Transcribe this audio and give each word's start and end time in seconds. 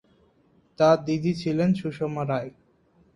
তার 0.79 0.97
দিদি 1.05 1.31
ছিলেন 1.33 1.69
সুষমা 1.73 2.23
রায়। 2.23 2.51